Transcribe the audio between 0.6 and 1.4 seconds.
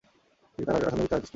তাঁর অসাধারণ ব্যক্তিত্বে আকৃষ্ট হন।